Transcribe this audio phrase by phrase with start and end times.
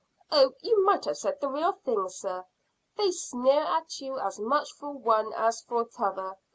[0.31, 2.43] "Oh, you might have said the real thing, sir.
[2.97, 6.39] They sneer at you as much for one as for t'other.